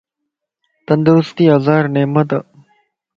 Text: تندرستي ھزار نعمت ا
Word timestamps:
تندرستي 0.85 1.45
ھزار 1.55 1.83
نعمت 1.93 2.29
ا 2.37 2.39